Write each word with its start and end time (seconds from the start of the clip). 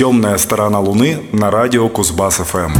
Темная 0.00 0.38
сторона 0.38 0.80
Луны 0.80 1.18
на 1.30 1.50
радио 1.50 1.86
Кузбасс 1.90 2.36
ФМ. 2.36 2.72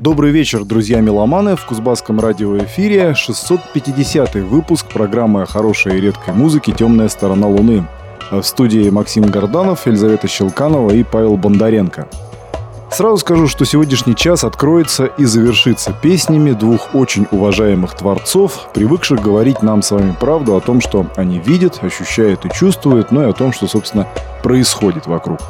Добрый 0.00 0.30
вечер, 0.30 0.64
друзья 0.64 1.02
меломаны. 1.02 1.54
В 1.56 1.66
Кузбасском 1.66 2.20
радиоэфире 2.20 3.12
650 3.14 4.36
выпуск 4.36 4.86
программы 4.86 5.42
о 5.42 5.44
хорошей 5.44 5.98
и 5.98 6.00
редкой 6.00 6.32
музыке 6.32 6.72
«Темная 6.72 7.08
сторона 7.08 7.48
Луны». 7.48 7.86
В 8.30 8.42
студии 8.44 8.88
Максим 8.88 9.24
Горданов, 9.24 9.86
Елизавета 9.86 10.26
Щелканова 10.26 10.90
и 10.92 11.02
Павел 11.02 11.36
Бондаренко– 11.36 12.08
Сразу 12.90 13.16
скажу, 13.16 13.48
что 13.48 13.64
сегодняшний 13.64 14.14
час 14.14 14.44
откроется 14.44 15.06
и 15.06 15.24
завершится 15.24 15.92
песнями 15.92 16.52
двух 16.52 16.94
очень 16.94 17.26
уважаемых 17.30 17.94
творцов, 17.94 18.68
привыкших 18.72 19.20
говорить 19.20 19.62
нам 19.62 19.82
с 19.82 19.90
вами 19.90 20.14
правду 20.18 20.56
о 20.56 20.60
том, 20.60 20.80
что 20.80 21.06
они 21.16 21.40
видят, 21.40 21.82
ощущают 21.82 22.44
и 22.44 22.50
чувствуют, 22.50 23.10
но 23.10 23.24
и 23.24 23.30
о 23.30 23.32
том, 23.32 23.52
что, 23.52 23.66
собственно, 23.66 24.06
происходит 24.42 25.06
вокруг. 25.06 25.40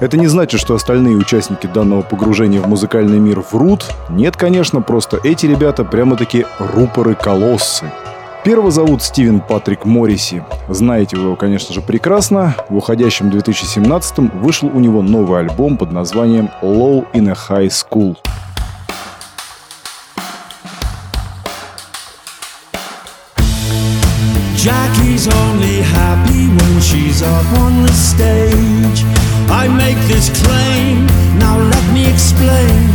Это 0.00 0.16
не 0.16 0.26
значит, 0.26 0.60
что 0.60 0.74
остальные 0.74 1.16
участники 1.16 1.66
данного 1.66 2.02
погружения 2.02 2.60
в 2.60 2.68
музыкальный 2.68 3.18
мир 3.18 3.44
врут. 3.50 3.86
Нет, 4.08 4.36
конечно, 4.36 4.80
просто 4.80 5.18
эти 5.24 5.46
ребята 5.46 5.84
прямо-таки 5.84 6.46
рупоры-колоссы– 6.58 7.90
Первого 8.44 8.70
зовут 8.70 9.02
Стивен 9.02 9.40
Патрик 9.40 9.86
Морриси. 9.86 10.44
Знаете 10.68 11.16
вы 11.16 11.22
его, 11.22 11.34
конечно 11.34 11.72
же, 11.72 11.80
прекрасно. 11.80 12.54
В 12.68 12.76
уходящем 12.76 13.30
2017 13.30 14.18
вышел 14.34 14.68
у 14.68 14.80
него 14.80 15.00
новый 15.00 15.40
альбом 15.40 15.78
под 15.78 15.92
названием 15.92 16.50
«Low 16.60 17.06
in 17.14 17.30
a 17.30 17.34
High 17.34 17.70
School». 17.70 18.18
Jackie's 24.58 25.26
only 25.26 25.80
happy 25.80 26.48
when 26.48 26.80
she's 26.82 27.22
up 27.22 27.58
on 27.58 27.86
the 27.86 27.92
stage. 27.92 29.04
I 29.50 29.68
make 29.68 29.96
this 30.06 30.28
claim, 30.42 31.06
now 31.38 31.58
let 31.58 31.92
me 31.94 32.06
explain. 32.12 32.90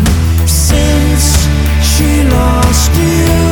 Since 0.45 1.47
she 1.81 2.23
lost 2.30 2.91
you. 2.94 3.48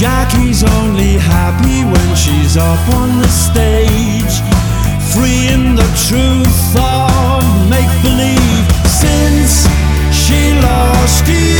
Jackie's 0.00 0.64
only 0.64 1.18
happy 1.18 1.84
when 1.84 2.16
she's 2.16 2.56
up 2.56 2.88
on 2.94 3.20
the 3.20 3.28
stage, 3.28 4.40
free 5.12 5.48
in 5.52 5.74
the 5.74 5.84
truth 6.08 6.74
of 6.74 7.68
make 7.68 7.92
believe. 8.00 8.66
Since 8.88 9.68
she 10.10 10.54
lost 10.62 11.28
you, 11.28 11.59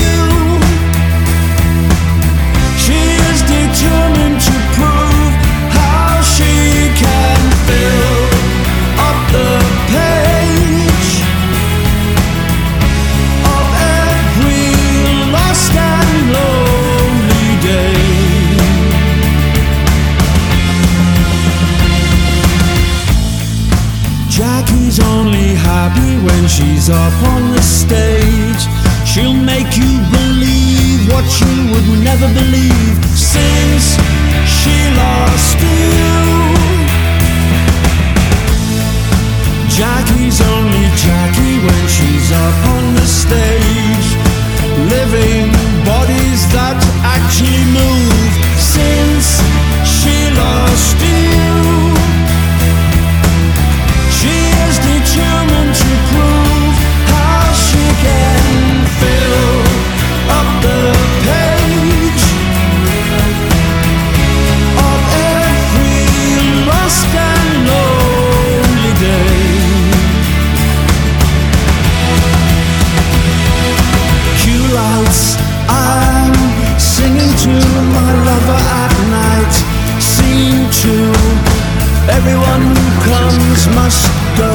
must 83.68 84.08
go. 84.38 84.49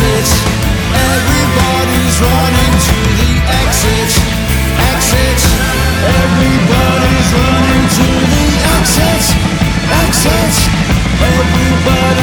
Exit. 0.00 0.28
Everybody's 0.96 2.16
running 2.20 2.74
to 2.88 2.98
the 3.20 3.32
exit, 3.60 4.10
exit. 4.92 5.40
Everybody's 6.20 7.28
running 7.36 7.84
to 7.98 8.08
the 8.32 8.46
exit, 8.76 9.24
exit. 10.04 10.54
Everybody's 11.20 12.19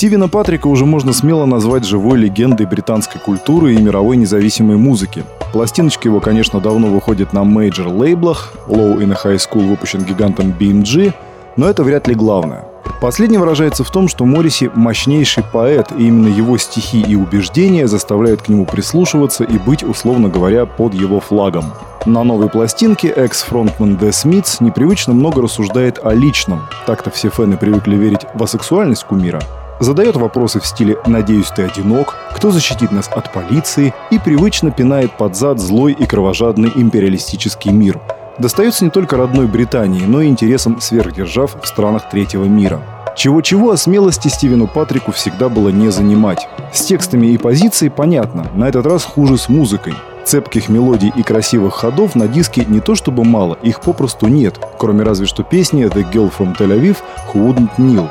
Стивена 0.00 0.28
Патрика 0.28 0.66
уже 0.66 0.86
можно 0.86 1.12
смело 1.12 1.44
назвать 1.44 1.84
живой 1.84 2.16
легендой 2.16 2.64
британской 2.64 3.20
культуры 3.20 3.74
и 3.74 3.76
мировой 3.76 4.16
независимой 4.16 4.78
музыки. 4.78 5.24
Пластиночки 5.52 6.06
его, 6.06 6.20
конечно, 6.20 6.58
давно 6.58 6.86
выходят 6.86 7.34
на 7.34 7.40
мейджор-лейблах, 7.40 8.54
Low 8.66 8.96
in 8.96 9.12
a 9.12 9.18
High 9.22 9.36
School 9.36 9.68
выпущен 9.68 10.02
гигантом 10.02 10.54
BMG, 10.58 11.12
но 11.58 11.68
это 11.68 11.84
вряд 11.84 12.08
ли 12.08 12.14
главное. 12.14 12.64
Последний 13.02 13.36
выражается 13.36 13.84
в 13.84 13.90
том, 13.90 14.08
что 14.08 14.24
Морриси– 14.24 14.70
мощнейший 14.74 15.44
поэт, 15.44 15.92
и 15.92 16.06
именно 16.06 16.28
его 16.28 16.56
стихи 16.56 17.02
и 17.02 17.14
убеждения 17.14 17.86
заставляют 17.86 18.40
к 18.40 18.48
нему 18.48 18.64
прислушиваться 18.64 19.44
и 19.44 19.58
быть, 19.58 19.84
условно 19.84 20.30
говоря, 20.30 20.64
под 20.64 20.94
его 20.94 21.20
флагом. 21.20 21.74
На 22.06 22.24
новой 22.24 22.48
пластинке 22.48 23.08
экс-фронтмен 23.08 23.96
The 23.96 24.08
Smiths 24.08 24.64
непривычно 24.64 25.12
много 25.12 25.42
рассуждает 25.42 25.98
о 26.02 26.14
личном. 26.14 26.62
Так-то 26.86 27.10
все 27.10 27.28
фэны 27.28 27.58
привыкли 27.58 27.96
верить 27.96 28.24
в 28.32 28.42
асексуальность 28.42 29.04
кумира. 29.04 29.42
Задает 29.80 30.16
вопросы 30.16 30.60
в 30.60 30.66
стиле 30.66 30.98
«Надеюсь, 31.06 31.50
ты 31.50 31.62
одинок», 31.64 32.16
«Кто 32.34 32.50
защитит 32.50 32.92
нас 32.92 33.08
от 33.08 33.32
полиции?» 33.32 33.92
и 34.10 34.18
привычно 34.18 34.70
пинает 34.70 35.16
под 35.16 35.34
зад 35.34 35.58
злой 35.58 35.92
и 35.92 36.06
кровожадный 36.06 36.70
империалистический 36.74 37.72
мир– 37.72 38.00
достается 38.40 38.84
не 38.84 38.90
только 38.90 39.16
родной 39.16 39.46
Британии, 39.46 40.04
но 40.06 40.22
и 40.22 40.28
интересам 40.28 40.80
сверхдержав 40.80 41.56
в 41.62 41.66
странах 41.66 42.08
третьего 42.10 42.44
мира. 42.44 42.80
Чего-чего, 43.16 43.72
а 43.72 43.76
смелости 43.76 44.28
Стивену 44.28 44.66
Патрику 44.66 45.12
всегда 45.12 45.48
было 45.48 45.68
не 45.68 45.90
занимать. 45.90 46.48
С 46.72 46.82
текстами 46.82 47.26
и 47.28 47.38
позицией 47.38 47.90
понятно, 47.90 48.46
на 48.54 48.68
этот 48.68 48.86
раз 48.86 49.04
хуже 49.04 49.36
с 49.36 49.48
музыкой. 49.48 49.94
Цепких 50.24 50.68
мелодий 50.68 51.12
и 51.14 51.22
красивых 51.22 51.74
ходов 51.74 52.14
на 52.14 52.28
диске 52.28 52.64
не 52.66 52.80
то 52.80 52.94
чтобы 52.94 53.24
мало, 53.24 53.58
их 53.62 53.80
попросту 53.80 54.28
нет, 54.28 54.58
кроме 54.78 55.02
разве 55.02 55.26
что 55.26 55.42
песни 55.42 55.84
«The 55.86 56.10
Girl 56.12 56.32
from 56.36 56.56
Tel 56.56 56.78
Aviv» 56.78 56.98
«Who 57.32 57.46
Wouldn't 57.46 57.70
Kneel». 57.78 58.08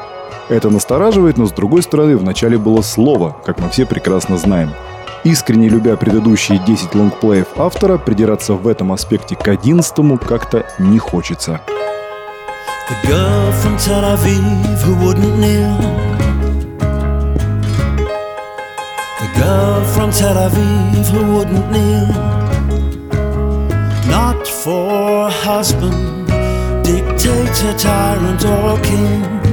Это 0.49 0.71
настораживает, 0.71 1.37
но 1.37 1.45
с 1.45 1.51
другой 1.51 1.83
стороны 1.83 2.17
в 2.17 2.23
начале 2.23 2.57
было 2.57 2.81
слово, 2.81 3.37
как 3.45 3.59
мы 3.59 3.69
все 3.69 3.85
прекрасно 3.85 4.35
знаем. 4.37 4.71
Искренне 5.23 5.69
любя 5.69 5.95
предыдущие 5.95 6.57
10 6.65 6.95
лонгплеев 6.95 7.47
автора, 7.57 7.99
придираться 7.99 8.53
в 8.55 8.67
этом 8.67 8.91
аспекте 8.91 9.35
к 9.35 9.47
одиннадцатому 9.47 10.17
как-то 10.17 10.65
не 10.79 10.97
хочется. 10.97 11.61
The 12.89 13.07
girl 13.07 13.51
from 13.61 13.77
Tel 13.77 14.03
Aviv 14.03 14.81
who 14.81 14.95
wouldn't 15.05 15.37
kneel 15.37 15.77
The 19.19 19.29
girl 19.37 19.83
from 19.93 20.09
Tel 20.11 20.35
Aviv 20.35 21.05
who 21.11 21.35
wouldn't 21.35 21.71
kneel 21.71 22.07
Not 24.09 24.47
for 24.47 25.29
husband, 25.29 26.25
dictator, 26.83 27.77
tyrant 27.77 28.43
or 28.45 28.79
king 28.81 29.48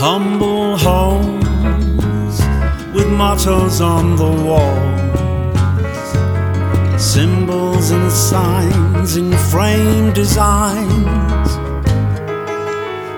humble 0.00 0.78
homes 0.78 2.40
with 2.94 3.06
mottos 3.06 3.82
on 3.82 4.16
the 4.16 4.32
walls, 4.46 5.20
symbols 6.98 7.90
and 7.90 8.10
signs 8.10 9.18
in 9.18 9.30
frame 9.50 10.10
designs, 10.14 11.50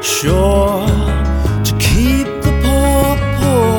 sure 0.05 0.85
to 1.69 1.73
keep 1.79 2.27
the 2.47 2.55
poor 2.65 3.17
poor 3.39 3.79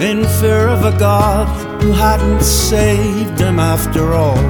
in 0.00 0.24
fear 0.40 0.66
of 0.66 0.82
a 0.86 0.98
God 0.98 1.46
who 1.82 1.92
hadn't 1.92 2.42
saved 2.42 3.36
them 3.36 3.58
after 3.58 4.14
all. 4.14 4.44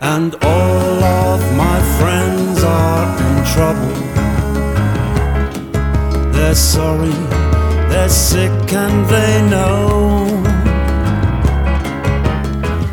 And 0.00 0.34
all 0.42 1.04
of 1.04 1.40
my 1.54 1.78
friends 1.98 2.62
are 2.64 3.06
in 3.26 3.44
trouble 3.54 3.91
they're 6.52 6.58
sorry, 6.58 7.16
they're 7.88 8.10
sick 8.10 8.72
and 8.74 9.06
they 9.06 9.40
know. 9.48 10.26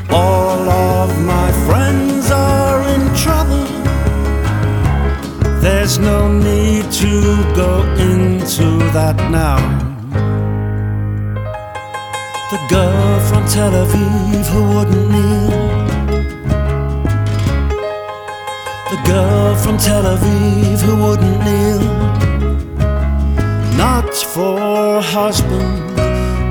All 0.10 0.70
of 0.70 1.10
my 1.26 1.52
friends 1.68 2.32
are 2.32 2.82
in 2.96 3.04
trouble. 3.16 3.68
There's 5.60 6.00
no 6.00 6.32
need 6.32 6.90
to 7.04 7.44
go 7.54 7.84
into 8.10 8.68
that 8.94 9.18
now. 9.30 9.60
The 12.52 12.60
girl 12.70 13.20
from 13.28 13.46
Tel 13.46 13.74
Aviv 13.84 14.46
who 14.54 14.62
wouldn't 14.74 15.08
kneel. 15.12 15.50
The 18.92 19.00
girl 19.06 19.56
from 19.58 19.78
Tel 19.78 20.04
Aviv 20.16 20.80
who 20.80 20.96
wouldn't 21.04 21.44
kneel 21.44 22.39
for 24.24 25.02
husband, 25.02 25.96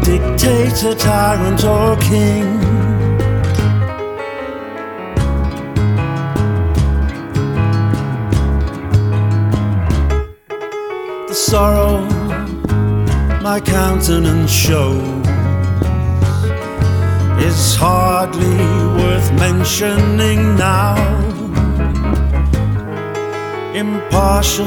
dictator, 0.04 0.94
tyrant, 0.94 1.64
or 1.64 1.96
king. 1.96 2.60
The 11.28 11.34
sorrow 11.34 12.08
my 13.42 13.60
countenance 13.60 14.50
shows 14.50 15.26
is 17.42 17.76
hardly 17.76 18.58
worth 19.00 19.32
mentioning 19.32 20.56
now. 20.56 20.96
Impartial 23.74 24.66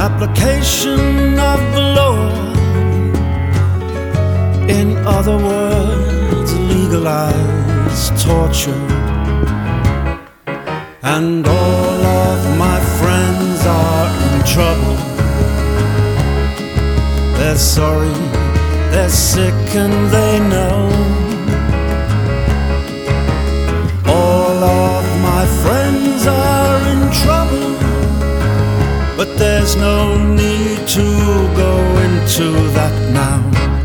application 0.00 1.38
of 1.38 1.60
the 1.74 1.80
law. 1.96 2.05
In 4.68 4.96
other 5.06 5.36
words, 5.36 6.52
legalize 6.58 8.10
torture. 8.22 8.86
And 11.02 11.46
all 11.46 12.04
of 12.04 12.58
my 12.58 12.80
friends 12.98 13.64
are 13.64 14.08
in 14.26 14.44
trouble. 14.44 14.96
They're 17.38 17.56
sorry, 17.56 18.18
they're 18.90 19.08
sick, 19.08 19.54
and 19.76 20.10
they 20.10 20.40
know. 20.40 20.90
All 24.06 24.64
of 24.64 25.04
my 25.22 25.46
friends 25.62 26.26
are 26.26 26.80
in 26.92 27.02
trouble. 27.22 27.76
But 29.16 29.38
there's 29.38 29.76
no 29.76 30.18
need 30.18 30.88
to 30.88 31.06
go 31.54 31.72
into 32.06 32.46
that 32.74 33.12
now. 33.12 33.75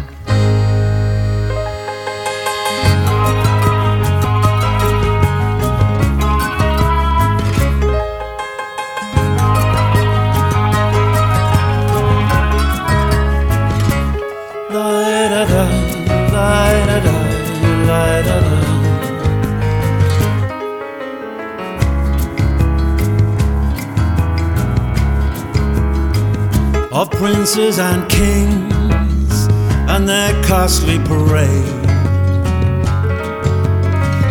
Princes 27.51 27.79
and 27.79 28.09
kings 28.09 29.47
and 29.89 30.07
their 30.07 30.31
costly 30.43 30.97
parade. 30.99 31.81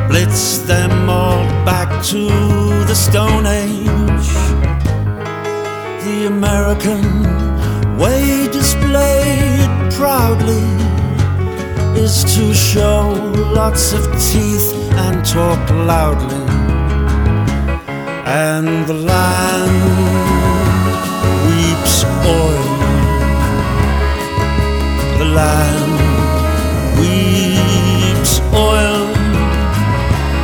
Blitz 0.09 0.59
them 0.61 1.11
all 1.11 1.45
back 1.63 2.03
to 2.03 2.29
the 2.89 2.95
Stone 2.95 3.45
Age. 3.45 4.31
The 6.05 6.29
American 6.29 7.99
way 7.99 8.49
displayed 8.51 9.69
proudly 9.93 10.65
is 12.01 12.25
to 12.37 12.55
show 12.55 13.13
lots 13.55 13.93
of 13.93 14.03
teeth 14.33 14.73
and 15.05 15.23
talk 15.27 15.61
loudly. 15.71 16.47
And 18.25 18.87
the 18.87 18.95
land 18.95 19.77
weeps 21.47 22.05
oil. 22.27 22.70
Land 25.35 25.93
weeps 26.99 28.41
oil. 28.53 29.07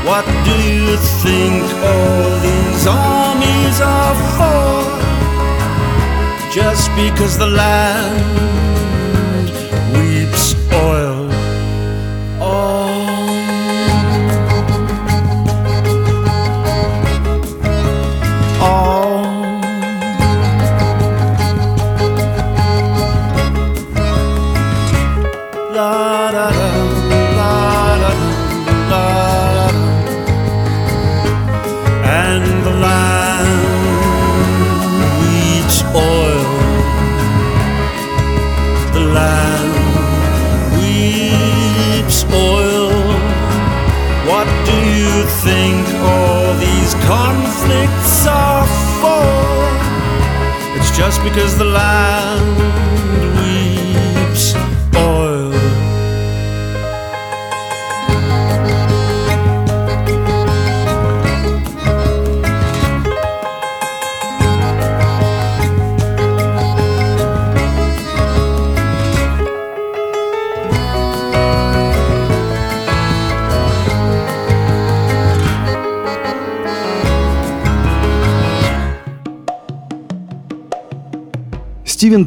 What 0.09 0.25
do 0.45 0.55
you 0.71 0.97
think 1.23 1.65
all 1.91 2.31
these 2.47 2.87
armies 2.87 3.81
are 3.81 4.17
for? 4.37 4.75
Just 6.53 6.91
because 6.95 7.37
the 7.37 7.49
land 7.49 8.66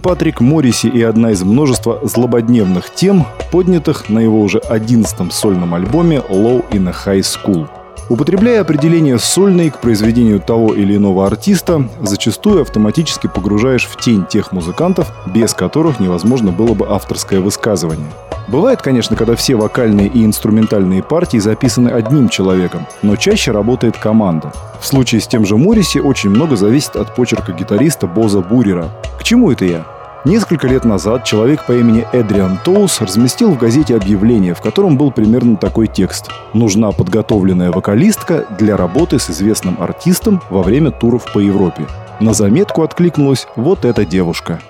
Патрик 0.01 0.39
Морриси 0.39 0.87
и 0.87 1.01
одна 1.01 1.31
из 1.31 1.43
множества 1.43 1.99
злободневных 2.03 2.93
тем, 2.93 3.25
поднятых 3.51 4.09
на 4.09 4.19
его 4.19 4.41
уже 4.41 4.59
одиннадцатом 4.59 5.31
сольном 5.31 5.73
альбоме 5.73 6.17
«Low 6.29 6.63
in 6.71 6.87
a 6.89 6.93
High 6.93 7.21
School». 7.21 7.67
Употребляя 8.09 8.61
определение 8.61 9.19
«сольный» 9.19 9.69
к 9.69 9.79
произведению 9.79 10.39
того 10.39 10.73
или 10.73 10.95
иного 10.95 11.27
артиста, 11.27 11.87
зачастую 12.01 12.61
автоматически 12.61 13.27
погружаешь 13.27 13.85
в 13.85 13.97
тень 13.97 14.25
тех 14.25 14.51
музыкантов, 14.51 15.11
без 15.27 15.53
которых 15.53 15.99
невозможно 15.99 16.51
было 16.51 16.73
бы 16.73 16.87
авторское 16.87 17.39
высказывание– 17.39 18.09
Бывает, 18.51 18.81
конечно, 18.81 19.15
когда 19.15 19.35
все 19.35 19.55
вокальные 19.55 20.07
и 20.07 20.25
инструментальные 20.25 21.03
партии 21.03 21.37
записаны 21.37 21.89
одним 21.89 22.29
человеком, 22.29 22.87
но 23.03 23.15
чаще 23.15 23.51
работает 23.51 23.95
команда. 23.97 24.51
В 24.81 24.87
случае 24.87 25.21
с 25.21 25.27
тем 25.27 25.45
же 25.45 25.55
Морриси 25.55 25.99
очень 25.99 26.31
много 26.31 26.55
зависит 26.55 26.95
от 26.95 27.13
почерка 27.13 27.51
гитариста 27.51 28.07
Боза 28.07 28.41
Бурера. 28.41 28.89
К 29.19 29.23
чему 29.23 29.51
это 29.51 29.65
я? 29.65 29.85
Несколько 30.25 30.67
лет 30.67 30.83
назад 30.83 31.25
человек 31.25 31.65
по 31.67 31.73
имени 31.73 32.07
Эдриан 32.11 32.57
Тоус 32.65 32.99
разместил 33.01 33.51
в 33.51 33.59
газете 33.59 33.95
объявление, 33.95 34.55
в 34.55 34.61
котором 34.61 34.97
был 34.97 35.11
примерно 35.11 35.55
такой 35.55 35.85
текст. 35.85 36.31
«Нужна 36.53 36.91
подготовленная 36.91 37.71
вокалистка 37.71 38.45
для 38.57 38.75
работы 38.75 39.19
с 39.19 39.29
известным 39.29 39.77
артистом 39.79 40.41
во 40.49 40.63
время 40.63 40.89
туров 40.89 41.31
по 41.31 41.39
Европе». 41.39 41.85
На 42.19 42.33
заметку 42.33 42.81
откликнулась 42.81 43.47
вот 43.55 43.85
эта 43.85 44.05
девушка– 44.05 44.59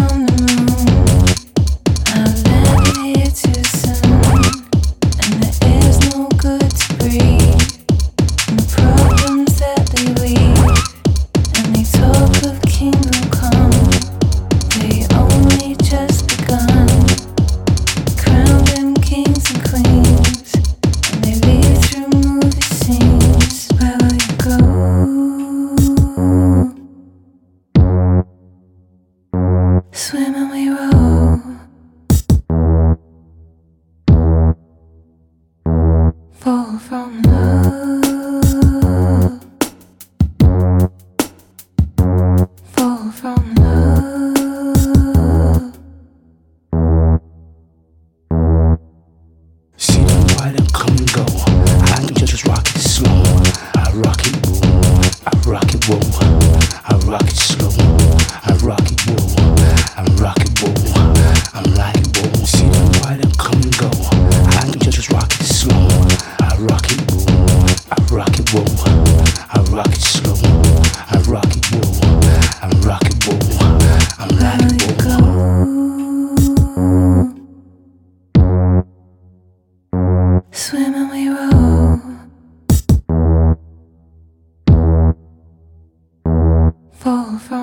around 0.00 0.26
the 0.26 0.54
moon. 0.54 0.59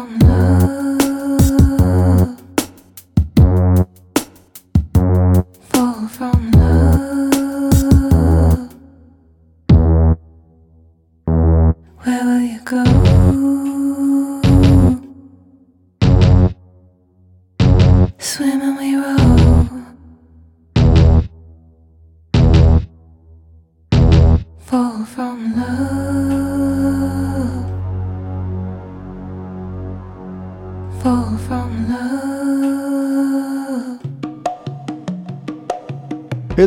Love. 0.10 1.47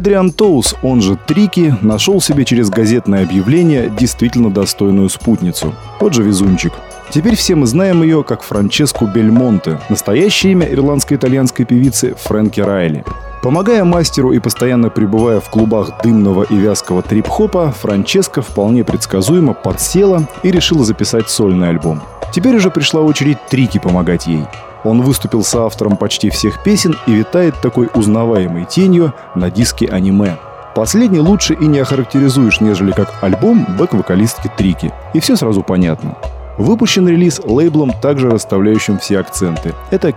Эдриан 0.01 0.33
Тоус, 0.33 0.77
он 0.83 1.03
же 1.03 1.19
Трики, 1.27 1.77
нашел 1.83 2.23
себе 2.23 2.47
через 2.47 2.71
газетное 2.71 3.23
объявление 3.23 3.93
действительно 3.95 4.51
достойную 4.51 5.11
спутницу. 5.11 5.75
Вот 6.01 6.15
же 6.15 6.23
везунчик. 6.23 6.73
Теперь 7.11 7.37
все 7.37 7.55
мы 7.55 7.67
знаем 7.67 8.03
ее 8.03 8.25
как 8.25 8.43
Франческу 8.43 9.07
Бельмонте, 9.07 9.79
настоящее 9.91 10.53
имя 10.53 10.67
ирландско-итальянской 10.73 11.67
певицы 11.67 12.15
Фрэнки 12.19 12.63
Райли. 12.63 13.05
Помогая 13.43 13.85
мастеру 13.85 14.33
и 14.33 14.39
постоянно 14.39 14.89
пребывая 14.89 15.39
в 15.39 15.51
клубах 15.51 16.03
дымного 16.03 16.45
и 16.45 16.57
вязкого 16.57 17.03
трип-хопа, 17.03 17.71
Франческа 17.71 18.41
вполне 18.41 18.85
предсказуемо 18.85 19.53
подсела 19.53 20.27
и 20.43 20.51
решила 20.51 20.83
записать 20.83 21.29
сольный 21.29 21.69
альбом. 21.69 22.01
Теперь 22.33 22.57
уже 22.57 22.71
пришла 22.71 23.03
очередь 23.03 23.37
Трики 23.51 23.77
помогать 23.77 24.27
ей. 24.27 24.47
Он 24.85 25.03
выступил 25.03 25.43
с 25.45 25.55
автором 25.55 25.97
почти 25.97 26.31
всех 26.31 26.63
песен 26.63 26.97
и 27.07 27.13
витает 27.13 27.55
такой 27.61 27.89
узнаваемой 27.95 28.65
тенью 28.65 29.13
на 29.35 29.51
диске 29.51 29.87
аниме. 29.87 30.39
Последний 30.75 31.21
лучше 31.21 31.55
и 31.55 31.67
не 31.67 31.81
охарактеризуешь, 31.81 32.61
нежели 32.61 32.93
как 32.93 33.13
альбом 33.23 33.67
бэк-вокалистки 33.77 34.51
Трики. 34.57 34.93
И 35.15 35.21
все 35.21 35.37
сразу 35.37 35.63
понятно. 35.63 36.17
Выпущен 36.59 37.09
релиз 37.09 37.41
лейблом, 37.45 37.93
также 38.01 38.31
расставляющим 38.31 38.99
все 38.99 39.19
акценты. 39.19 39.75
Это 39.91 40.13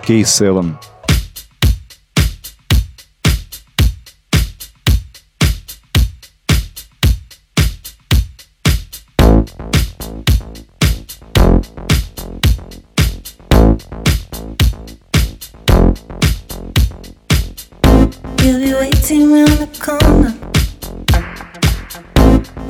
He'll 18.44 18.60
be 18.60 18.74
waiting 18.74 19.32
round 19.32 19.52
the 19.52 19.70
corner. 19.80 20.34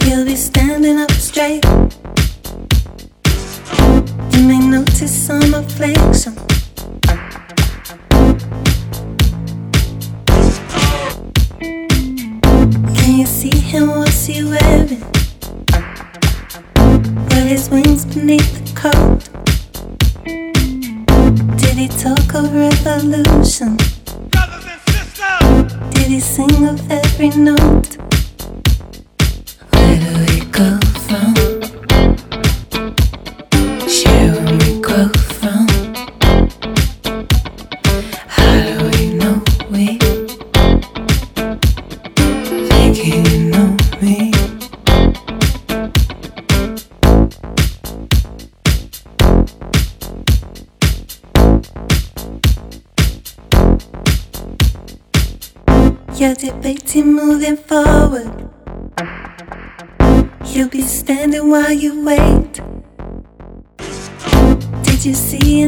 He'll 0.03 0.23
be 0.23 0.35
standing 0.35 0.99
up 0.99 1.09
straight. 1.13 1.65
You 4.33 4.47
may 4.47 4.59
notice 4.59 5.11
some 5.11 5.55
affliction. 5.55 6.35
Can 12.93 13.17
you 13.17 13.25
see 13.25 13.57
him? 13.57 13.87
What's 13.87 14.27
he 14.27 14.43
wearing? 14.43 15.01
Put 17.29 17.47
his 17.47 17.67
wings 17.71 18.05
beneath 18.05 18.62
between 27.23 27.47
us. 27.47 27.62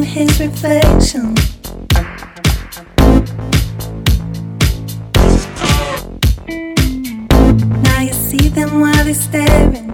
His 0.06 0.40
reflection? 0.40 1.34
Now 7.82 8.00
you 8.00 8.12
see 8.12 8.48
them 8.48 8.80
while 8.80 9.04
they're 9.04 9.14
staring. 9.14 9.90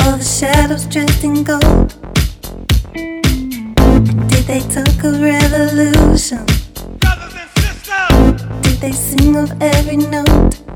All 0.00 0.16
the 0.16 0.36
shadows 0.38 0.84
dressed 0.86 1.24
in 1.24 1.42
gold. 1.42 1.94
Did 4.28 4.44
they 4.46 4.60
talk 4.60 5.04
of 5.04 5.20
revolution? 5.20 6.44
Did 8.62 8.78
they 8.80 8.92
sing 8.92 9.36
of 9.36 9.50
every 9.60 9.96
note. 9.96 10.67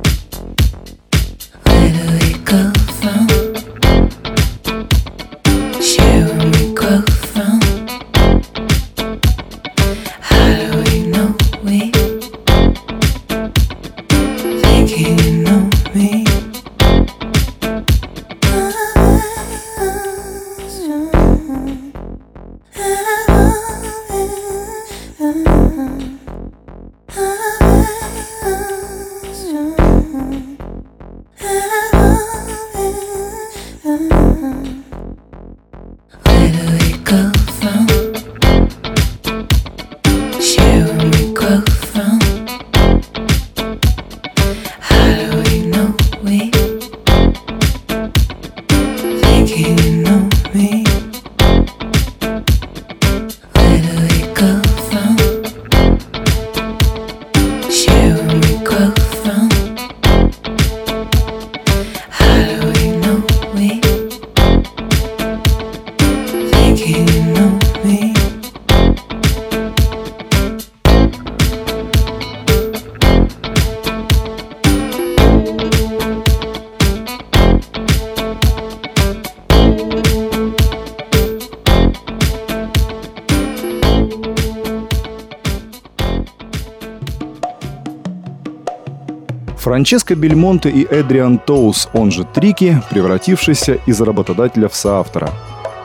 Франческо 89.72 90.14
Бельмонте 90.14 90.68
и 90.68 90.84
Эдриан 90.84 91.38
Тоус, 91.38 91.88
он 91.94 92.10
же 92.10 92.24
Трики, 92.24 92.82
превратившийся 92.90 93.78
из 93.86 94.02
работодателя 94.02 94.68
в 94.68 94.74
соавтора. 94.74 95.30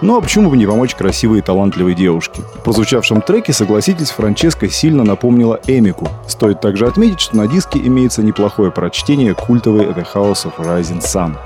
Ну 0.01 0.17
а 0.17 0.21
почему 0.21 0.49
бы 0.49 0.57
не 0.57 0.65
помочь 0.65 0.93
красивой 0.93 1.39
и 1.39 1.41
талантливой 1.41 1.95
девушке? 1.95 2.41
В 2.41 2.63
прозвучавшем 2.63 3.21
треке, 3.21 3.53
согласитесь, 3.53 4.09
Франческа 4.09 4.67
сильно 4.67 5.05
напомнила 5.05 5.61
Эмику. 5.67 6.09
Стоит 6.27 6.59
также 6.59 6.85
отметить, 6.85 7.21
что 7.21 7.37
на 7.37 7.47
диске 7.47 7.79
имеется 7.79 8.23
неплохое 8.23 8.71
прочтение 8.71 9.33
культовой 9.33 9.85
The 9.85 10.05
House 10.13 10.45
of 10.45 10.57
Rising 10.57 11.01
Sun. 11.01 11.37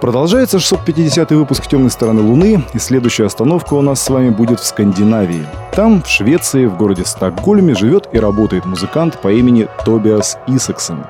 Продолжается 0.00 0.60
650 0.60 1.30
выпуск 1.32 1.66
«Темной 1.66 1.90
стороны 1.90 2.22
Луны», 2.22 2.64
и 2.72 2.78
следующая 2.78 3.26
остановка 3.26 3.74
у 3.74 3.82
нас 3.82 4.00
с 4.00 4.08
вами 4.08 4.30
будет 4.30 4.60
в 4.60 4.64
Скандинавии. 4.64 5.46
Там, 5.76 6.02
в 6.02 6.08
Швеции, 6.08 6.64
в 6.64 6.78
городе 6.78 7.04
Стокгольме, 7.04 7.74
живет 7.74 8.08
и 8.12 8.18
работает 8.18 8.64
музыкант 8.64 9.20
по 9.20 9.30
имени 9.30 9.68
Тобиас 9.84 10.38
Исаксон. 10.46 11.04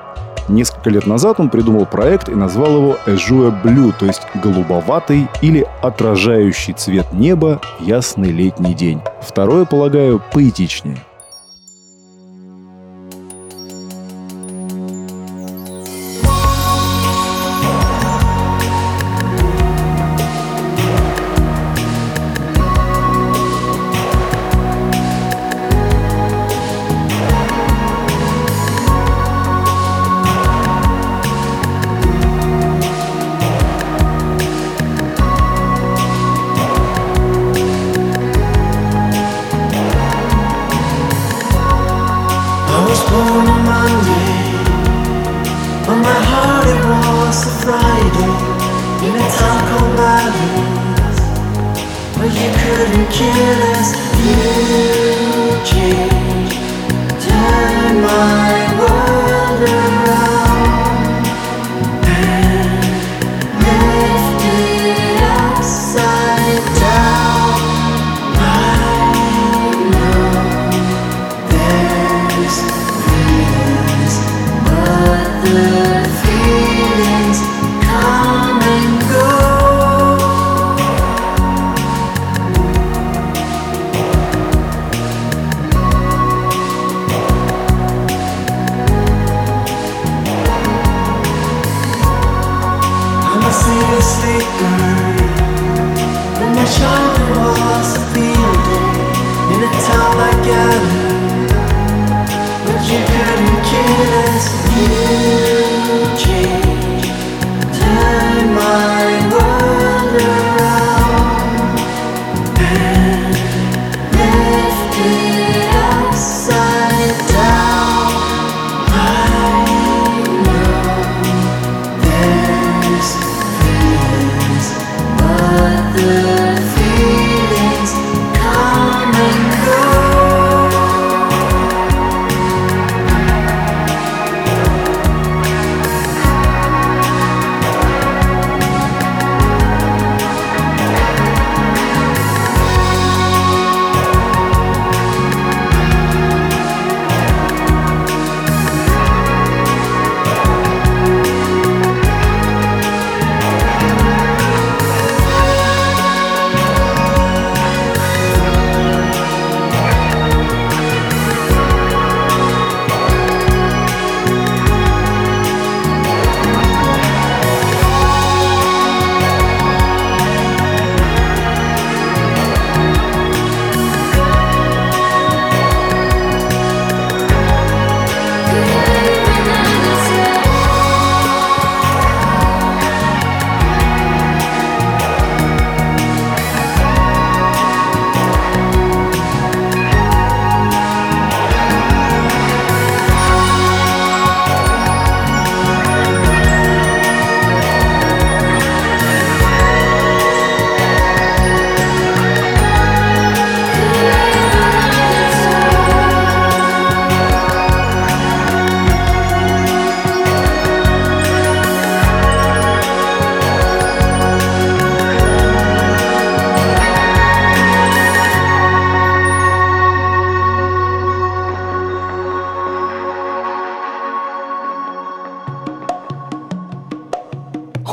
Несколько 0.49 0.89
лет 0.89 1.07
назад 1.07 1.39
он 1.39 1.49
придумал 1.49 1.85
проект 1.85 2.29
и 2.29 2.35
назвал 2.35 2.75
его 2.75 2.97
Azure 3.05 3.53
Blue, 3.63 3.93
то 3.97 4.05
есть 4.05 4.21
голубоватый 4.35 5.27
или 5.41 5.65
отражающий 5.81 6.73
цвет 6.73 7.13
неба 7.13 7.61
в 7.79 7.83
ясный 7.83 8.31
летний 8.31 8.73
день. 8.73 9.01
Второе, 9.21 9.65
полагаю, 9.65 10.21
поэтичнее. 10.31 10.97
A 48.03 48.29
in 49.07 49.15
a 49.15 49.27
called 49.69 49.93
Valleys, 49.99 51.19
but 52.17 52.29
you 52.39 52.49
couldn't 52.61 53.07
kill 53.11 53.59
us. 53.75 53.89
You 54.23 54.39
changed, 55.71 56.59
turned 57.23 58.01
my 58.01 58.72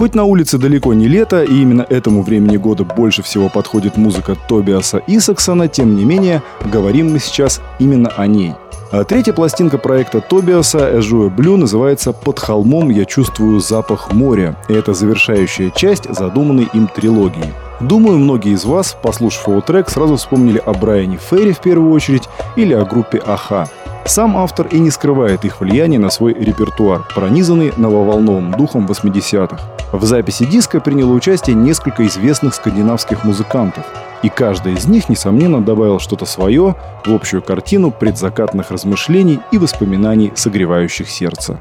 Хоть 0.01 0.15
на 0.15 0.25
улице 0.25 0.57
далеко 0.57 0.95
не 0.95 1.09
лето, 1.09 1.45
и 1.45 1.61
именно 1.61 1.85
этому 1.87 2.23
времени 2.23 2.57
года 2.57 2.85
больше 2.85 3.23
всего 3.23 3.51
подходит 3.51 3.99
музыка 3.99 4.35
Тобиаса 4.49 5.03
Исаксона, 5.07 5.69
тем 5.69 5.95
не 5.95 6.07
менее, 6.07 6.43
говорим 6.73 7.13
мы 7.13 7.19
сейчас 7.19 7.61
именно 7.79 8.09
о 8.09 8.27
ней. 8.27 8.55
А 8.93 9.05
третья 9.05 9.35
пластинка 9.35 9.77
проекта 9.77 10.23
Тобиаса 10.23 10.99
«Эжуэ 10.99 11.29
Блю» 11.29 11.59
называется 11.59 12.15
«Под 12.15 12.39
холмом 12.39 12.89
я 12.89 13.05
чувствую 13.05 13.61
запах 13.61 14.11
моря», 14.15 14.57
и 14.71 14.73
это 14.73 14.95
завершающая 14.95 15.69
часть 15.69 16.07
задуманной 16.09 16.69
им 16.73 16.89
трилогии. 16.89 17.53
Думаю, 17.81 18.17
многие 18.17 18.55
из 18.55 18.65
вас, 18.65 18.97
послушав 19.03 19.49
его 19.49 19.61
трек, 19.61 19.91
сразу 19.91 20.17
вспомнили 20.17 20.63
о 20.65 20.73
Брайане 20.73 21.19
Ферри 21.19 21.53
в 21.53 21.61
первую 21.61 21.93
очередь 21.93 22.27
или 22.57 22.73
о 22.73 22.87
группе 22.87 23.23
Аха. 23.27 23.69
Сам 24.11 24.37
автор 24.37 24.67
и 24.67 24.81
не 24.81 24.91
скрывает 24.91 25.45
их 25.45 25.61
влияние 25.61 26.01
на 26.01 26.11
свой 26.11 26.35
репертуар, 26.35 27.07
пронизанный 27.15 27.73
нововолновым 27.77 28.51
духом 28.51 28.89
80-х. 28.89 29.61
В 29.93 30.05
записи 30.05 30.47
диска 30.47 30.81
приняло 30.81 31.13
участие 31.13 31.55
несколько 31.55 32.05
известных 32.09 32.57
скандинавских 32.57 33.23
музыкантов, 33.23 33.87
и 34.25 34.29
каждый 34.29 34.73
из 34.73 34.89
них, 34.89 35.09
несомненно, 35.09 35.61
добавил 35.61 36.01
что-то 36.01 36.27
свое 36.27 36.75
в 37.07 37.15
общую 37.15 37.41
картину 37.41 37.93
предзакатных 37.93 38.73
размышлений 38.73 39.39
и 39.53 39.59
воспоминаний, 39.59 40.33
согревающих 40.35 41.09
сердце. 41.09 41.61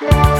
I 0.00 0.33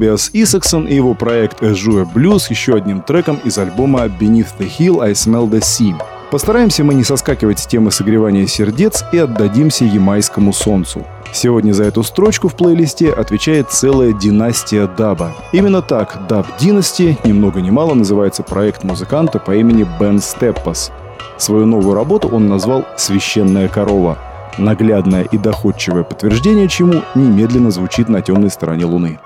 Тобиас 0.00 0.30
Исаксон 0.32 0.86
и 0.86 0.94
его 0.94 1.12
проект 1.12 1.62
Azure 1.62 2.08
Blues 2.10 2.46
еще 2.48 2.74
одним 2.74 3.02
треком 3.02 3.38
из 3.44 3.58
альбома 3.58 4.06
Beneath 4.06 4.46
the 4.58 4.66
Hill 4.66 5.02
I 5.02 5.12
Smell 5.12 5.46
the 5.50 5.60
Sea. 5.60 5.94
Постараемся 6.30 6.84
мы 6.84 6.94
не 6.94 7.04
соскакивать 7.04 7.58
с 7.58 7.66
темы 7.66 7.90
согревания 7.90 8.46
сердец 8.46 9.04
и 9.12 9.18
отдадимся 9.18 9.84
ямайскому 9.84 10.54
солнцу. 10.54 11.04
Сегодня 11.34 11.74
за 11.74 11.84
эту 11.84 12.02
строчку 12.02 12.48
в 12.48 12.54
плейлисте 12.54 13.12
отвечает 13.12 13.72
целая 13.72 14.14
династия 14.14 14.86
даба. 14.86 15.34
Именно 15.52 15.82
так 15.82 16.26
Даб 16.30 16.46
Dynasty, 16.58 17.18
ни 17.24 17.32
много 17.32 17.60
ни 17.60 17.68
мало, 17.68 17.92
называется 17.92 18.42
проект 18.42 18.84
музыканта 18.84 19.38
по 19.38 19.54
имени 19.54 19.86
Бен 20.00 20.18
Степпас. 20.18 20.92
Свою 21.36 21.66
новую 21.66 21.94
работу 21.94 22.26
он 22.28 22.48
назвал 22.48 22.86
«Священная 22.96 23.68
корова», 23.68 24.16
наглядное 24.56 25.24
и 25.24 25.36
доходчивое 25.36 26.04
подтверждение 26.04 26.68
чему 26.68 27.02
немедленно 27.14 27.70
звучит 27.70 28.08
на 28.08 28.22
темной 28.22 28.48
стороне 28.48 28.86
Луны. 28.86 29.18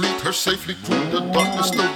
sleep, 0.00 0.20
her 0.20 0.32
safely 0.32 0.74
through 0.74 1.10
the 1.10 1.20
darkness, 1.32 1.72
no 1.72 1.86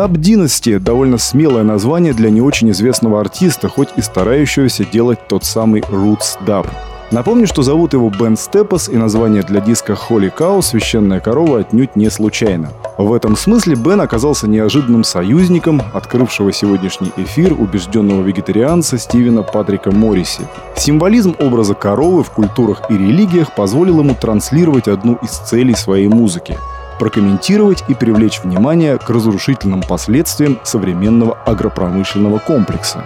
Dub 0.00 0.12
Dynasty– 0.12 0.78
довольно 0.80 1.18
смелое 1.18 1.64
название 1.64 2.12
для 2.12 2.30
не 2.30 2.40
очень 2.40 2.70
известного 2.70 3.20
артиста, 3.20 3.68
хоть 3.68 3.88
и 3.96 4.00
старающегося 4.00 4.84
делать 4.84 5.18
тот 5.28 5.44
самый 5.44 5.80
Roots 5.80 6.38
Dub. 6.46 6.68
Напомню, 7.10 7.48
что 7.48 7.62
зовут 7.62 7.92
его 7.92 8.08
Бен 8.08 8.36
Степас, 8.36 8.88
и 8.88 8.96
название 8.96 9.42
для 9.42 9.60
диска 9.60 9.94
Holy 9.94 10.32
Cow 10.32 10.62
«Священная 10.62 11.18
корова» 11.18 11.58
отнюдь 11.58 11.96
не 11.96 12.08
случайно. 12.08 12.70
В 12.98 13.12
этом 13.12 13.36
смысле 13.36 13.74
Бен 13.74 14.00
оказался 14.00 14.46
неожиданным 14.46 15.02
союзником, 15.02 15.82
открывшего 15.92 16.52
сегодняшний 16.52 17.10
эфир 17.16 17.52
убежденного 17.52 18.22
вегетарианца 18.22 18.96
Стивена 18.96 19.42
Патрика 19.42 19.90
Морриси. 19.90 20.46
Символизм 20.76 21.34
образа 21.40 21.74
коровы 21.74 22.22
в 22.22 22.30
культурах 22.30 22.88
и 22.90 22.94
религиях 22.94 23.56
позволил 23.56 23.98
ему 23.98 24.14
транслировать 24.14 24.86
одну 24.86 25.18
из 25.20 25.30
целей 25.30 25.74
своей 25.74 26.06
музыки 26.06 26.58
прокомментировать 27.00 27.82
и 27.88 27.94
привлечь 27.94 28.40
внимание 28.44 28.98
к 28.98 29.08
разрушительным 29.08 29.82
последствиям 29.82 30.60
современного 30.64 31.32
агропромышленного 31.46 32.38
комплекса. 32.38 33.04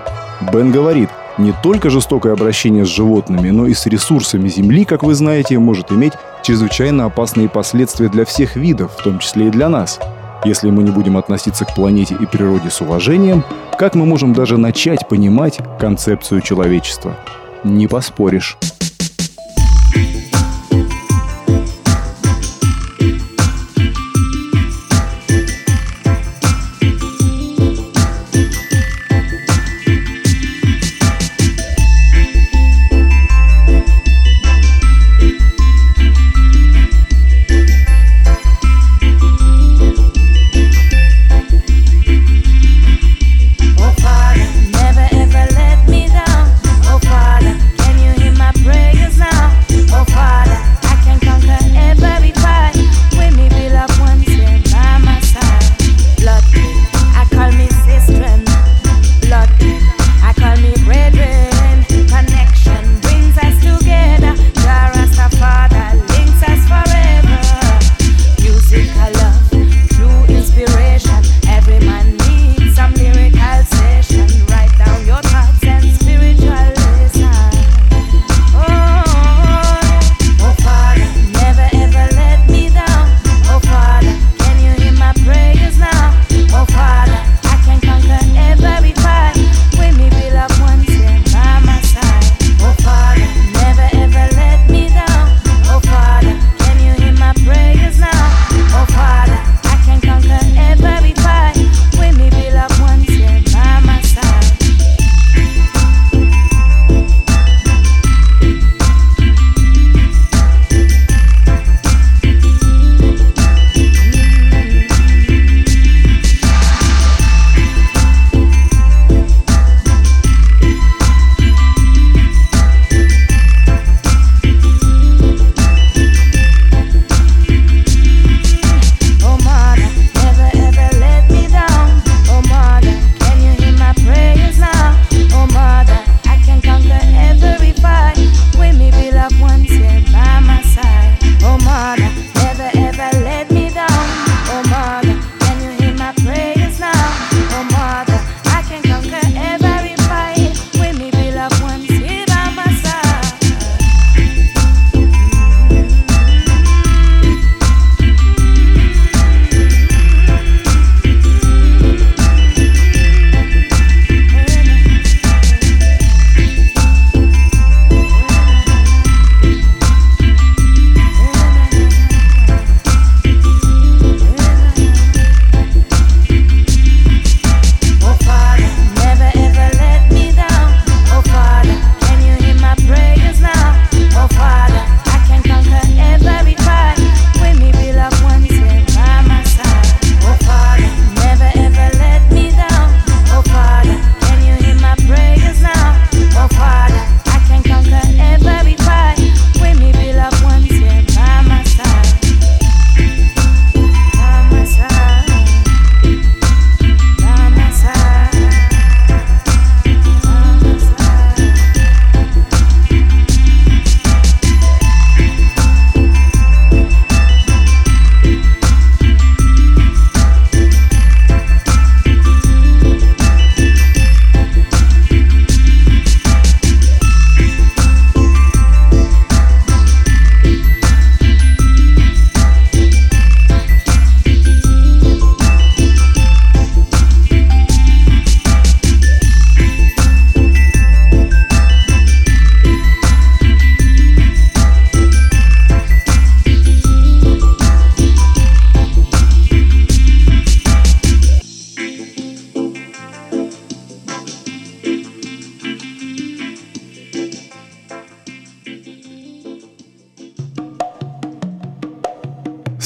Бен 0.53 0.73
говорит, 0.73 1.11
не 1.39 1.55
только 1.63 1.91
жестокое 1.91 2.33
обращение 2.33 2.85
с 2.85 2.89
животными, 2.89 3.51
но 3.51 3.67
и 3.67 3.73
с 3.73 3.87
ресурсами 3.87 4.49
Земли, 4.49 4.85
как 4.85 5.05
вы 5.05 5.15
знаете, 5.15 5.61
может 5.61 5.93
иметь 5.93 6.15
чрезвычайно 6.43 7.05
опасные 7.05 7.49
последствия 7.49 8.09
для 8.09 8.25
всех 8.25 8.57
видов, 8.57 8.91
в 8.99 9.03
том 9.05 9.21
числе 9.21 9.47
и 9.47 9.51
для 9.51 9.69
нас. 9.69 10.01
Если 10.45 10.71
мы 10.71 10.83
не 10.83 10.91
будем 10.91 11.17
относиться 11.17 11.65
к 11.65 11.75
планете 11.75 12.17
и 12.21 12.27
природе 12.27 12.71
с 12.71 12.81
уважением, 12.81 13.45
как 13.79 13.95
мы 13.95 14.07
можем 14.07 14.33
даже 14.33 14.59
начать 14.59 15.09
понимать 15.09 15.61
концепцию 15.79 16.41
человечества? 16.41 17.17
Не 17.63 17.87
поспоришь. 17.87 18.59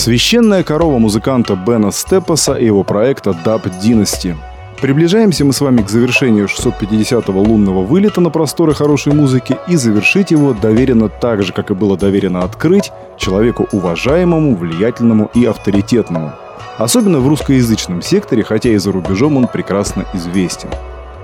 Священная 0.09 0.63
корова 0.63 0.97
музыканта 0.97 1.55
Бена 1.55 1.93
Степаса 1.93 2.55
и 2.55 2.65
его 2.65 2.83
проекта 2.83 3.37
Dub 3.45 3.71
Dynasty. 3.85 4.35
Приближаемся 4.81 5.45
мы 5.45 5.53
с 5.53 5.61
вами 5.61 5.83
к 5.83 5.91
завершению 5.91 6.47
650-го 6.47 7.39
лунного 7.39 7.85
вылета 7.85 8.23
на 8.23 8.31
просторы 8.31 8.73
хорошей 8.73 9.13
музыки 9.13 9.59
и 9.69 9.77
завершить 9.77 10.31
его 10.31 10.55
доверено 10.55 11.11
так 11.11 11.43
же, 11.43 11.53
как 11.53 11.71
и 11.71 11.75
было 11.75 11.99
доверено 11.99 12.43
открыть 12.43 12.91
человеку 13.19 13.69
уважаемому, 13.71 14.57
влиятельному 14.57 15.31
и 15.35 15.45
авторитетному. 15.45 16.33
Особенно 16.79 17.21
в 17.21 17.29
русскоязычном 17.29 18.01
секторе, 18.01 18.45
хотя 18.45 18.71
и 18.71 18.79
за 18.79 18.93
рубежом 18.93 19.37
он 19.37 19.47
прекрасно 19.47 20.07
известен. 20.15 20.71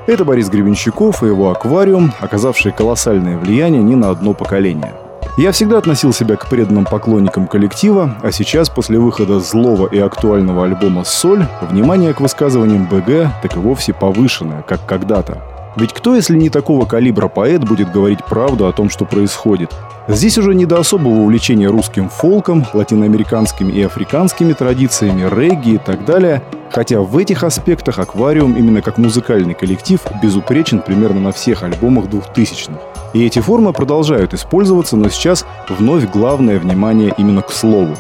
Это 0.07 0.27
Борис 0.27 0.51
Гребенщиков 0.51 1.23
и 1.23 1.27
его 1.29 1.51
«Аквариум», 1.51 2.13
оказавшие 2.21 2.75
колоссальное 2.75 3.39
влияние 3.39 3.83
не 3.83 3.95
на 3.95 4.11
одно 4.11 4.35
поколение– 4.35 4.93
я 5.37 5.51
всегда 5.51 5.79
относил 5.79 6.13
себя 6.13 6.37
к 6.37 6.49
преданным 6.49 6.85
поклонникам 6.85 7.49
коллектива, 7.49 8.17
а 8.23 8.31
сейчас, 8.31 8.69
после 8.69 8.99
выхода 8.99 9.41
злого 9.41 9.89
и 9.89 9.99
актуального 9.99 10.65
альбома 10.65 11.03
«Соль», 11.05 11.47
внимание 11.61 12.15
к 12.15 12.21
высказываниям 12.21 12.87
БГ 12.87 13.43
так 13.43 13.57
и 13.57 13.59
вовсе 13.59 13.93
повышенное, 13.93 14.63
как 14.63 14.87
когда-то. 14.87 15.43
Ведь 15.77 15.93
кто, 15.93 16.15
если 16.15 16.37
не 16.37 16.51
такого 16.51 16.87
калибра 16.87 17.27
поэт, 17.27 17.65
будет 17.65 17.91
говорить 17.91 18.25
правду 18.25 18.69
о 18.69 18.73
том, 18.73 18.91
что 18.91 19.05
происходит? 19.05 19.75
Здесь 20.07 20.37
уже 20.37 20.55
не 20.55 20.67
до 20.67 20.81
особого 20.81 21.21
увлечения 21.21 21.69
русским 21.69 22.11
фолком, 22.11 22.67
латиноамериканскими 22.75 23.73
и 23.73 23.83
африканскими 23.83 24.53
традициями, 24.53 25.27
регги 25.35 25.77
и 25.77 25.79
так 25.79 26.05
далее, 26.05 26.43
хотя 26.71 27.01
в 27.01 27.17
этих 27.17 27.43
аспектах 27.43 27.99
«Аквариум» 27.99 28.55
именно 28.55 28.83
как 28.83 28.99
музыкальный 28.99 29.55
коллектив 29.55 29.99
безупречен 30.23 30.81
примерно 30.81 31.21
на 31.21 31.33
всех 31.33 31.63
альбомах 31.63 32.11
двухтысячных. 32.11 32.79
И 33.15 33.25
эти 33.25 33.39
формы 33.39 33.73
продолжают 33.73 34.35
использоваться, 34.35 34.99
но 34.99 35.09
сейчас 35.09 35.47
вновь 35.71 36.11
главное 36.11 36.59
внимание 36.59 37.15
именно 37.17 37.41
к 37.41 37.51
слову. 37.51 37.97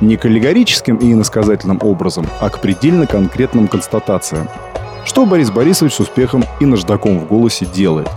Не 0.00 0.16
к 0.16 0.24
аллегорическим 0.24 0.96
и 0.96 1.12
иносказательным 1.12 1.78
образом, 1.80 2.26
а 2.40 2.50
к 2.50 2.60
предельно 2.60 3.06
конкретным 3.06 3.68
констатациям. 3.68 4.48
Что 5.04 5.24
Борис 5.26 5.52
Борисович 5.52 5.92
с 5.92 6.00
успехом 6.00 6.44
и 6.58 6.66
наждаком 6.66 7.20
в 7.20 7.28
голосе 7.28 7.66
делает. 7.66 8.08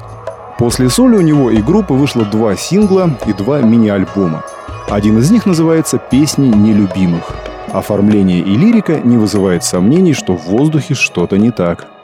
После 0.59 0.89
соли 0.89 1.15
у 1.15 1.21
него 1.21 1.49
и 1.49 1.61
группы 1.61 1.93
вышло 1.93 2.25
два 2.25 2.57
сингла 2.57 3.17
и 3.25 3.31
два 3.31 3.61
мини-альбома. 3.61 4.43
Один 4.89 5.17
из 5.17 5.31
них 5.31 5.45
называется 5.45 5.97
«Песни 5.97 6.47
нелюбимых». 6.47 7.33
Оформление 7.71 8.39
и 8.39 8.57
лирика 8.57 8.99
не 8.99 9.15
вызывает 9.15 9.63
сомнений, 9.63 10.13
что 10.13 10.35
в 10.35 10.43
воздухе 10.47 10.95
что-то 10.95 11.37
не 11.37 11.51
так– 11.51 11.87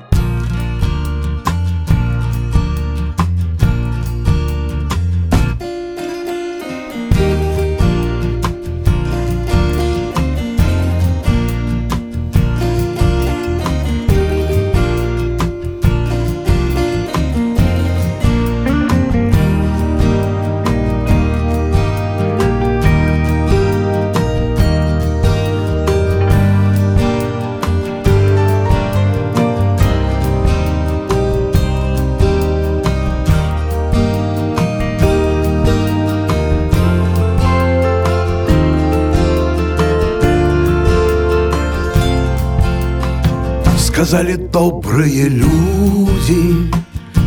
добрые 44.96 45.28
люди, 45.28 46.72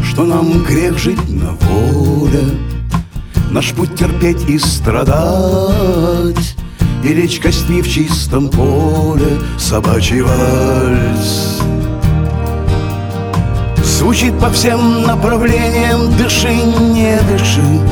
что 0.02 0.24
нам 0.24 0.62
грех 0.62 0.96
жить 0.96 1.28
на 1.28 1.52
воле, 1.52 2.58
Наш 3.50 3.72
путь 3.72 3.94
терпеть 3.94 4.48
и 4.48 4.58
страдать, 4.58 6.56
И 7.04 7.08
лечь 7.08 7.40
костьми 7.40 7.82
в 7.82 7.88
чистом 7.88 8.48
поле, 8.48 9.38
Собачий 9.58 10.22
вальс. 10.22 11.60
Звучит 13.84 14.38
по 14.38 14.48
всем 14.48 15.02
направлениям, 15.02 16.16
дыши, 16.16 16.54
не 16.54 17.18
дыши, 17.30 17.82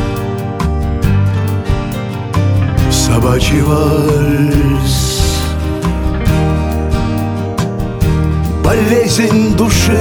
Собачий 2.91 3.61
вальс. 3.61 5.05
Болезнь 8.67 9.55
души. 9.57 9.97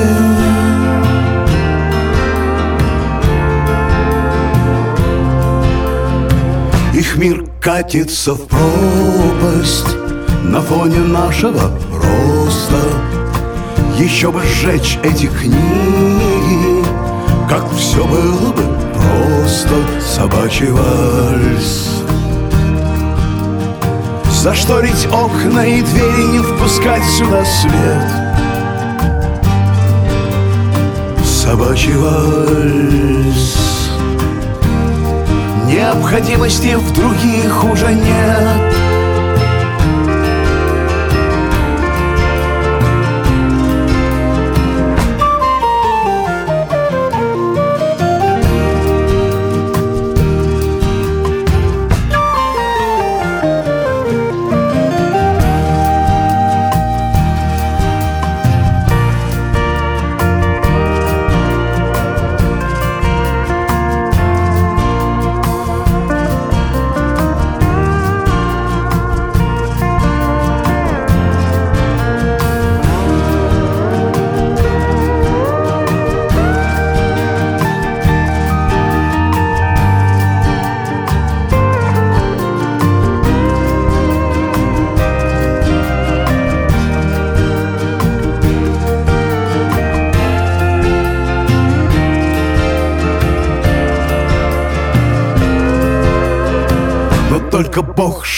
Их 6.95 7.15
мир 7.17 7.45
катится 7.61 8.33
в 8.33 8.47
пропасть 8.47 9.95
на 10.43 10.61
фоне 10.61 10.97
нашего 10.97 11.69
роста. 11.91 12.81
Еще 13.99 14.31
бы 14.31 14.41
сжечь 14.41 14.97
эти 15.03 15.27
книги, 15.27 16.83
как 17.47 17.71
все 17.77 18.03
было 18.03 18.51
бы 18.51 18.63
просто 18.95 19.75
собачий 20.01 20.71
вальс. 20.71 22.01
Зашторить 24.31 25.07
окна 25.11 25.65
и 25.67 25.81
двери, 25.83 26.23
не 26.31 26.39
впускать 26.39 27.03
сюда 27.03 27.45
свет— 27.45 28.21
собачий 31.45 31.93
вальс. 31.93 33.89
Необходимости 35.67 36.75
в 36.75 36.93
других 36.93 37.63
уже 37.71 37.93
нет 37.93 38.74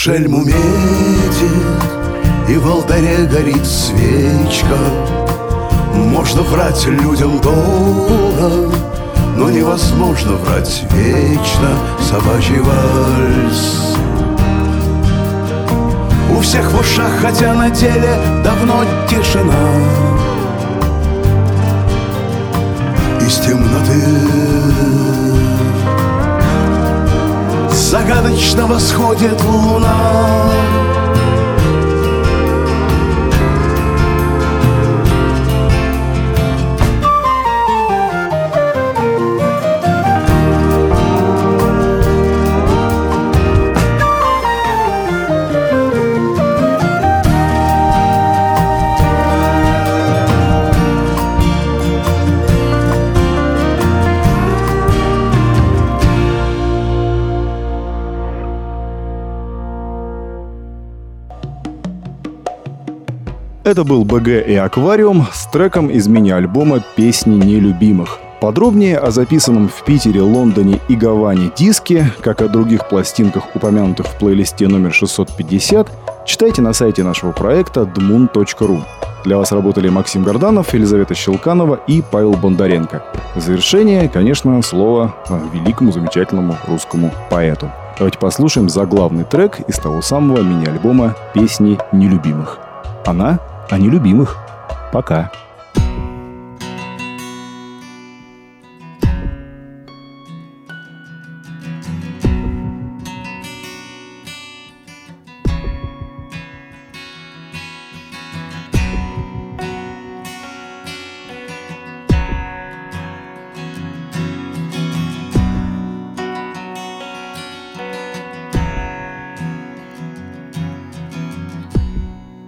шельму 0.08 0.38
метит 0.38 1.82
И 2.48 2.56
в 2.56 2.66
алтаре 2.66 3.26
горит 3.26 3.66
свечка. 3.66 4.78
Можно 5.94 6.40
врать 6.42 6.86
людям 6.86 7.38
долго 7.40 8.72
Но 9.36 9.50
невозможно 9.50 10.32
врать 10.32 10.82
вечно. 10.92 11.70
Собачий 12.00 12.60
вальс. 12.60 13.96
У 16.34 16.40
всех 16.40 16.72
в 16.72 16.80
ушах, 16.80 17.12
хотя 17.20 17.52
на 17.52 17.68
деле 17.68 18.18
Давно 18.42 18.84
тишина. 19.10 19.52
Из 23.20 23.36
темноты 23.40 24.27
Загадочно 27.88 28.66
восходит 28.66 29.42
луна 29.44 30.87
Это 63.68 63.84
был 63.84 64.06
БГ 64.06 64.28
и 64.48 64.54
Аквариум 64.54 65.26
с 65.30 65.44
треком 65.44 65.88
из 65.88 66.08
мини-альбома 66.08 66.82
«Песни 66.96 67.34
нелюбимых». 67.34 68.18
Подробнее 68.40 68.96
о 68.96 69.10
записанном 69.10 69.68
в 69.68 69.84
Питере, 69.84 70.22
Лондоне 70.22 70.80
и 70.88 70.96
Гаване 70.96 71.50
диске, 71.54 72.10
как 72.22 72.40
о 72.40 72.48
других 72.48 72.88
пластинках, 72.88 73.54
упомянутых 73.54 74.06
в 74.06 74.18
плейлисте 74.18 74.68
номер 74.68 74.94
650, 74.94 75.90
читайте 76.24 76.62
на 76.62 76.72
сайте 76.72 77.04
нашего 77.04 77.32
проекта 77.32 77.82
dmoon.ru. 77.82 78.80
Для 79.26 79.36
вас 79.36 79.52
работали 79.52 79.90
Максим 79.90 80.22
Горданов, 80.22 80.72
Елизавета 80.72 81.14
Щелканова 81.14 81.78
и 81.86 82.02
Павел 82.10 82.32
Бондаренко. 82.32 83.02
В 83.34 83.40
завершение, 83.40 84.08
конечно, 84.08 84.62
слово 84.62 85.14
великому, 85.52 85.92
замечательному 85.92 86.56
русскому 86.66 87.12
поэту. 87.28 87.70
Давайте 87.98 88.18
послушаем 88.18 88.70
заглавный 88.70 89.24
трек 89.24 89.60
из 89.68 89.76
того 89.76 90.00
самого 90.00 90.40
мини-альбома 90.40 91.14
«Песни 91.34 91.76
нелюбимых». 91.92 92.60
Она 93.04 93.38
о 93.70 93.78
нелюбимых. 93.78 94.36
Пока. 94.92 95.30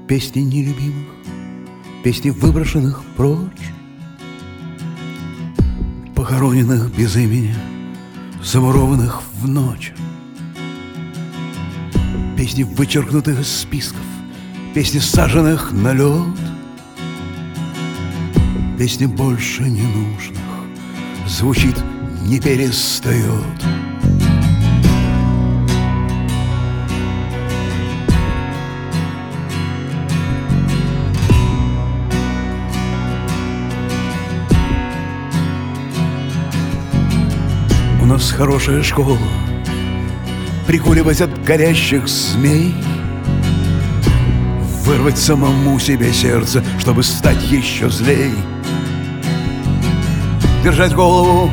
Песни 0.08 0.40
нелюбимых, 0.40 0.99
песни 2.02 2.30
выброшенных 2.30 3.02
прочь, 3.16 3.72
Похороненных 6.14 6.94
без 6.94 7.16
имени, 7.16 7.54
замурованных 8.42 9.22
в 9.40 9.48
ночь. 9.48 9.92
Песни 12.36 12.62
вычеркнутых 12.62 13.40
из 13.40 13.48
списков, 13.48 14.04
песни 14.74 14.98
саженных 14.98 15.72
на 15.72 15.92
лед, 15.92 16.38
Песни 18.78 19.04
больше 19.04 19.62
не 19.64 19.82
нужных, 19.82 20.40
звучит, 21.26 21.76
не 22.26 22.40
перестает. 22.40 23.89
Нас 38.10 38.32
хорошая 38.32 38.82
школа 38.82 39.16
Прикуривать 40.66 41.20
от 41.20 41.44
горящих 41.44 42.08
змей 42.08 42.74
Вырвать 44.84 45.16
самому 45.16 45.78
себе 45.78 46.12
сердце, 46.12 46.64
чтобы 46.80 47.04
стать 47.04 47.40
еще 47.44 47.88
злей. 47.88 48.34
Держать 50.64 50.94
голову 50.94 51.52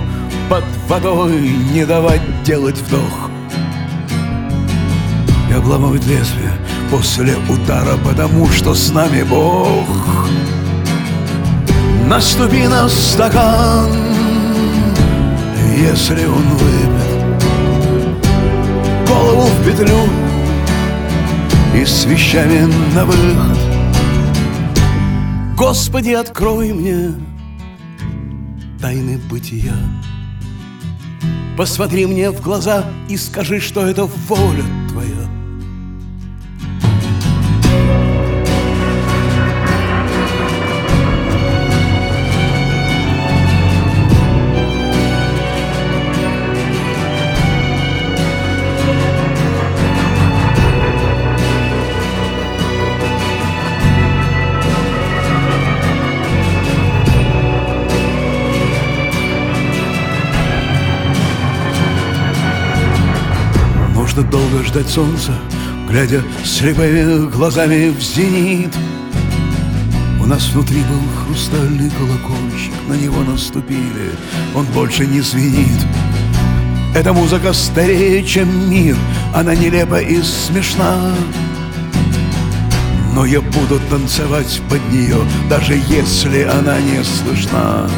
под 0.49 0.63
водой, 0.87 1.51
не 1.71 1.85
давать 1.85 2.21
делать 2.43 2.77
вдох. 2.77 3.29
И 5.51 5.53
обламывать 5.53 6.07
лезвие 6.07 6.57
после 6.89 7.35
удара, 7.47 7.97
потому 8.03 8.49
что 8.49 8.73
с 8.73 8.91
нами 8.91 9.21
Бог. 9.21 9.87
Наступи 12.07 12.67
на 12.67 12.89
стакан, 12.89 14.06
если 15.77 16.25
он 16.25 16.43
выпит 16.49 17.47
Голову 19.07 19.47
в 19.47 19.65
петлю 19.65 19.99
и 21.75 21.85
с 21.85 22.05
вещами 22.05 22.71
на 22.95 23.05
выход 23.05 23.57
Господи, 25.55 26.11
открой 26.11 26.71
мне 26.71 27.13
тайны 28.79 29.17
бытия. 29.29 29.73
Посмотри 31.57 32.05
мне 32.05 32.29
в 32.29 32.41
глаза 32.41 32.85
и 33.09 33.17
скажи, 33.17 33.59
что 33.59 33.87
это 33.87 34.05
воля 34.05 34.63
долго 64.57 64.63
ждать 64.63 64.89
солнца, 64.89 65.31
глядя 65.87 66.21
слепыми 66.43 67.29
глазами 67.29 67.89
в 67.89 68.01
зенит. 68.01 68.73
У 70.19 70.25
нас 70.25 70.49
внутри 70.49 70.81
был 70.81 71.01
хрустальный 71.25 71.91
колокольчик, 71.91 72.73
на 72.87 72.93
него 72.93 73.23
наступили, 73.23 74.11
он 74.55 74.65
больше 74.67 75.05
не 75.05 75.21
звенит. 75.21 75.85
Эта 76.95 77.13
музыка 77.13 77.53
старее, 77.53 78.23
чем 78.23 78.69
мир, 78.69 78.95
она 79.33 79.53
нелепа 79.53 80.01
и 80.01 80.21
смешна. 80.21 81.13
Но 83.13 83.25
я 83.25 83.41
буду 83.41 83.79
танцевать 83.89 84.61
под 84.69 84.81
нее, 84.91 85.17
даже 85.49 85.73
если 85.73 86.43
она 86.43 86.79
не 86.79 87.03
слышна. 87.03 87.89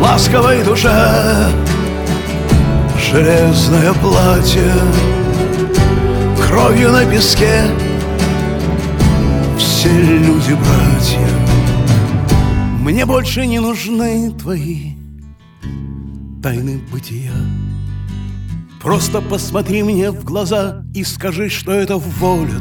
Ласковой 0.00 0.62
душе 0.62 1.50
железное 3.10 3.92
платье 3.94 4.72
Кровью 6.46 6.92
на 6.92 7.04
песке. 7.04 7.64
Все 9.58 9.90
люди 9.90 10.52
братья 10.52 11.28
Мне 12.80 13.04
больше 13.06 13.46
не 13.46 13.58
нужны 13.58 14.30
твои 14.32 14.92
Тайны 16.42 16.80
бытия. 16.90 17.32
Просто 18.80 19.20
посмотри 19.20 19.82
мне 19.82 20.10
в 20.10 20.24
глаза 20.24 20.84
И 20.94 21.04
скажи, 21.04 21.48
что 21.50 21.72
это 21.72 21.96
воля 21.96 22.60